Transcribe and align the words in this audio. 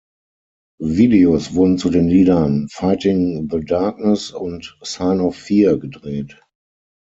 Videos 0.81 1.53
wurden 1.53 1.77
zu 1.77 1.91
den 1.91 2.07
Liedern 2.07 2.67
"Fighting 2.71 3.47
the 3.51 3.63
Darkness" 3.63 4.31
und 4.31 4.75
"Sign 4.81 5.19
of 5.21 5.35
Fear" 5.35 5.77
gedreht. 5.77 6.41